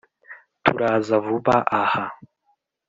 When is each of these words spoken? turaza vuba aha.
turaza 0.63 1.15
vuba 1.25 1.55
aha. 1.81 2.05